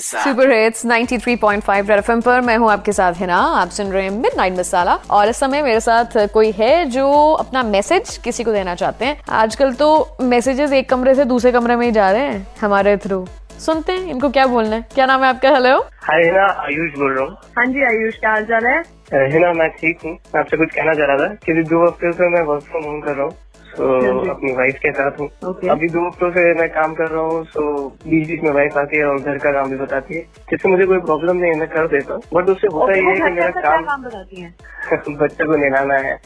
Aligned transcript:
Super 0.00 0.52
hits 0.52 0.84
93.5 0.86 1.88
red 1.88 1.98
FM 1.98 2.20
पर 2.20 2.40
मैं 2.40 2.56
हूँ 2.56 2.70
आपके 2.72 2.92
साथ 2.92 3.12
हिना। 3.16 3.36
आप 3.36 3.70
सुन 3.70 3.86
रहे 3.86 4.02
हैं 4.02 4.10
मिडनाइट 4.10 4.58
मसाला 4.58 4.94
और 5.10 5.28
इस 5.28 5.36
समय 5.36 5.62
मेरे 5.62 5.80
साथ 5.80 6.28
कोई 6.28 6.52
है 6.52 6.84
जो 6.84 7.32
अपना 7.32 7.62
मैसेज 7.62 8.16
किसी 8.16 8.44
को 8.44 8.52
देना 8.52 8.74
चाहते 8.74 9.04
हैं। 9.04 9.22
आजकल 9.28 9.72
तो 9.72 10.16
मैसेजेस 10.20 10.72
एक 10.72 10.88
कमरे 10.90 11.14
से 11.14 11.24
दूसरे 11.24 11.52
कमरे 11.52 11.76
में 11.76 11.86
ही 11.86 11.92
जा 11.92 12.10
रहे 12.10 12.22
हैं 12.22 12.46
हमारे 12.60 12.96
थ्रू 12.96 13.26
सुनते 13.64 13.92
हैं 13.92 14.10
इनको 14.10 14.28
क्या 14.30 14.46
बोलना 14.46 14.76
है? 14.76 14.82
क्या 14.94 15.06
नाम 15.06 15.22
है 15.24 15.28
आपका? 15.28 15.50
हेलो 15.50 15.76
हाय 16.02 16.22
हिना 16.24 16.44
आयुष 16.64 16.98
बोल 16.98 17.12
रहा 17.12 17.24
हूँ। 17.24 17.36
हाँ 17.56 17.64
जी 17.66 17.82
आयुष 17.84 18.18
क्या 18.20 18.30
हाल 18.30 18.44
चाल 18.44 18.66
है 18.66 19.28
हिना 19.32 19.52
मैं 19.52 19.68
ठीक 19.70 19.98
हूँ। 20.04 20.12
मैं 20.12 20.40
आपसे 20.40 20.56
कुछ 20.56 20.74
कहना 20.74 20.94
चाह 20.94 21.06
रहा 21.06 21.26
था 21.26 21.34
कि 21.44 21.62
दो 21.62 21.84
हफ़्ते 21.86 22.12
से 22.12 22.28
मैं 22.28 22.42
वर्क 22.42 22.62
फ्रॉम 22.62 22.84
होम 22.84 23.00
कर 23.00 23.14
रहा 23.14 23.24
हूँ। 23.24 23.32
सो। 23.70 24.30
अपनी 24.30 24.52
वाइफ 24.56 24.78
के 24.82 24.90
साथ 24.92 25.18
हूँ। 25.20 25.28
Okay. 25.50 25.68
अभी 25.70 25.88
दो 25.88 26.06
हफ्तों 26.08 26.30
से 26.30 26.42
मैं 26.60 26.68
काम 26.74 26.94
कर 26.94 27.08
रहा 27.08 27.22
हूँ 27.22 27.44
सो 27.46 27.64
बीच 28.06 28.28
बीच 28.28 28.42
में 28.42 28.50
वाइफ 28.50 28.76
आती 28.78 28.96
है 28.96 29.04
और 29.06 29.18
घर 29.20 29.38
का 29.38 29.52
काम 29.52 29.70
भी 29.70 29.76
बताती 29.76 30.14
है। 30.14 30.22
जिससे 30.50 30.68
मुझे 30.68 30.86
कोई 30.86 30.98
प्रॉब्लम 31.00 31.36
नहीं 31.36 31.52
है 31.52 31.58
मैं 31.58 31.68
कर 31.68 31.88
देता 31.88 32.14
हूँ। 32.14 32.22
बट 32.34 32.50
उससे 32.50 32.68
होता 32.72 32.96
ये 32.96 33.02
है 33.02 33.14
कि 33.16 33.30
मेरा 33.30 33.50
काम 33.60 33.84
काम 33.84 34.02
बताती 34.02 34.40
है? 34.40 34.54
बच्चों 35.08 35.46
को 35.46 35.56
नहलाना 35.56 35.94
है। 36.08 36.16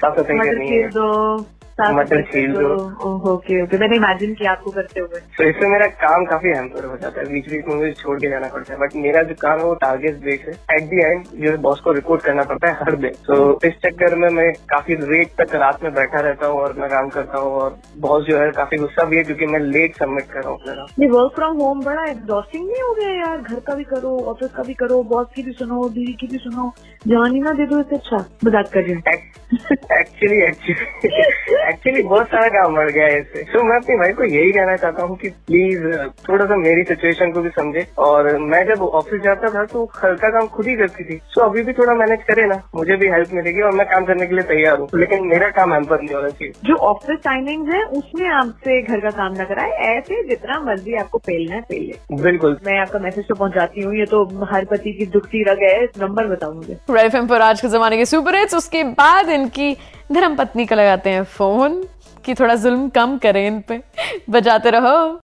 साफ़ 0.00 0.20
सफ़ाई 0.20 0.38
करनी 0.38 0.68
है। 0.68 0.88
मटर 1.80 2.22
छील 2.22 2.52
दो। 2.52 2.68
ओके 3.32 3.62
ओके 3.62 3.78
मैंने 3.78 3.96
इमेजिन 3.96 4.34
किया 4.34 4.50
आपको 4.52 4.70
करते 4.70 5.00
हुए। 5.00 5.20
तो 5.38 5.44
इससे 5.44 5.68
मेरा 5.68 5.86
काम 6.02 6.24
काफ़ी 6.24 6.50
हैम्पर 6.50 6.84
हो 6.84 6.96
जाता 6.96 7.20
है। 7.20 7.26
बीच 7.32 7.48
बीच 7.50 7.66
में 7.68 7.74
मुझे 7.74 7.92
छोड़ 7.92 8.18
के 8.20 8.30
जाना 8.30 8.48
पड़ता 8.48 8.72
है। 8.72 8.78
बट 8.80 8.96
मेरा 8.96 9.22
जो 9.22 9.34
काम 9.40 9.58
है 9.58 9.64
वो 9.64 9.74
टारगेट 9.82 10.16
बेस्ड 10.24 10.48
है। 10.48 10.54
एट 10.76 10.88
दी 10.90 11.00
एंड 11.02 11.24
जो 11.42 11.56
बॉस 11.62 11.80
को 11.80 11.92
रिपोर्ट 11.92 12.22
करना 12.22 12.42
पड़ता 12.42 12.68
है 12.68 12.74
हर 12.80 12.96
दिन 12.96 13.14
तो 13.26 13.38
इस 13.64 13.74
चक्कर 13.86 14.14
में 14.14 14.28
मैं 14.30 14.50
काफ़ी 14.70 14.96
लेट 14.96 15.30
तक 15.40 15.54
रात 15.54 15.82
में 15.84 15.92
बैठा 15.94 16.20
रहता 16.20 16.46
हूँ 16.46 16.60
और 16.60 16.72
मैं 16.78 16.88
काम 16.90 17.08
करता 17.08 17.38
हूँ 17.38 17.52
और 17.54 17.78
बॉस 17.98 18.24
जो 18.26 18.38
है 18.38 18.50
काफ़ी 18.52 18.78
गुस्सा 18.78 19.04
भी 19.04 19.16
है 19.16 19.24
क्योंकि 19.24 19.46
मैं 19.46 19.60
लेट 19.60 19.96
सबमिट 19.96 20.30
कर 20.32 20.40
रहा 20.40 20.50
हूँ 20.50 20.60
अपना 20.60 20.86
ये 21.00 21.08
वर्क 21.10 21.32
फ्रॉम 21.34 21.56
होम 21.58 21.80
बड़ा 21.84 22.04
एग्जॉस्टिंग 22.10 22.66
नहीं 22.66 22.82
हो 22.82 22.92
गया 22.94 23.10
यार? 23.10 23.38
घर 23.38 23.60
का 23.60 23.74
भी 23.74 23.84
करो 23.84 24.18
ऑफ़िस 24.30 24.50
का 24.52 24.62
भी 24.62 24.74
करो 24.74 25.02
बॉस 25.10 25.26
की 25.34 25.42
भी 25.42 25.52
सुनो 25.52 25.88
दीदी 25.88 26.12
की 26.12 26.26
भी 26.26 26.38
सुनो। 26.38 26.72
जान 27.08 27.34
ही 27.34 27.40
ना 27.40 27.52
दे 27.52 27.66
दो 27.66 27.80
इससे 27.80 27.96
अच्छा 27.96 28.24
मज़ाक 28.44 28.68
कर 28.72 28.82
रही 28.82 28.92
हूँ। 28.92 29.02
एक्चुअली 29.52 30.40
एक्चुअली 30.42 31.10
एक्चुअली 31.62 32.02
बहुत 32.02 32.26
सारा 32.26 32.48
काम 32.50 32.74
बढ़ 32.76 32.90
गया 32.90 33.06
है 33.06 33.18
इससे। 33.20 33.42
तो 33.52 33.62
मैं 33.62 33.76
अपनी 33.76 33.96
भाई 33.96 34.12
को 34.12 34.24
यही 34.24 34.52
कहना 34.52 34.76
चाहता 34.76 35.02
हूँ 35.02 35.16
कि 35.16 35.28
प्लीज़ 35.28 35.86
थोड़ा 36.28 36.44
सा 36.46 36.56
मेरी 36.56 36.82
सिचुएशन 36.84 37.32
को 37.32 37.40
भी 37.40 37.48
समझे। 37.50 37.86
और 37.98 38.36
मैं 38.40 38.64
जब 38.66 38.82
ऑफ़िस 38.82 39.20
जाता 39.22 39.48
था 39.48 39.64
तो 39.64 39.84
घर 39.84 40.14
का 40.14 40.28
काम 40.28 40.46
खुद 40.46 40.66
ही 40.66 40.74
करती 40.76 41.04
थी। 41.04 41.18
सो 41.24 41.40
अभी 41.40 41.62
भी 41.62 41.72
थोड़ा 41.72 41.94
मैनेज 41.94 42.22
करे 42.22 42.46
ना 42.46 42.60
मुझे 42.74 42.96
भी 42.96 43.08
हेल्प 43.08 43.32
मिलेगी 43.32 43.62
और 43.62 43.72
मैं 43.72 43.86
काम 43.86 44.04
करने 44.04 44.26
के 44.26 44.34
लिए 44.34 44.44
तैयार 44.44 44.78
हूँ। 44.78 44.88
लेकिन 44.94 45.26
मेरा 45.26 45.48
काम 45.50 45.72
हेम्पर 45.72 46.02
नहीं 46.02 46.14
होना 46.14 46.28
चाहिए। 46.28 46.52
जो 46.64 46.76
ऑफ़िस 46.90 47.18
टाइमिंग 47.24 47.72
है 47.72 47.82
उसमें 47.98 48.28
आपसे 48.30 48.80
घर 48.82 49.00
का 49.00 49.10
काम 49.10 49.32
ना 49.32 49.44
कराए। 49.44 49.70
ऐसे 49.88 50.22
जितना 50.28 50.60
मर्ज़ी 50.60 50.94
आपको 50.94 51.18
पेलना 51.18 51.54
है 51.54 51.60
पेल 51.62 51.82
ले। 51.82 52.22
बिल्कुल। 52.22 52.58
मैं 52.66 52.78
आपका 52.80 52.98
मैसेज 52.98 53.28
तो 53.28 53.34
पहुंचाती 53.34 53.82
हूँ 53.82 53.94
ये 53.96 54.06
तो 54.06 54.24
हर 54.52 54.64
पति 54.64 54.92
की 54.92 55.06
दुखती 55.12 55.42
रग 55.42 55.62
है। 55.62 55.84
नंबर 55.98 56.26
बताओ 56.26 56.52
मुझे। 56.52 56.78
रेड 56.90 57.28
पर 57.28 57.40
आज 57.42 57.60
के 57.60 57.68
जमाने 57.68 57.96
के 57.96 58.04
सुपर 58.06 58.36
हिट्स 58.36 58.54
उसके 58.54 58.82
बाद 58.94 59.30
इनकी 59.42 59.76
धर्म 60.12 60.36
पत्नी 60.36 60.66
को 60.66 60.74
लगाते 60.74 61.10
हैं 61.10 61.24
फ़ोन 61.24 61.82
कि 62.24 62.34
थोड़ा 62.34 62.54
जुल्म 62.54 62.88
कम 62.88 63.18
करें 63.18 63.46
इन 63.46 63.60
पे। 63.60 63.80
बजाते 64.30 64.70
रहो। 64.70 65.20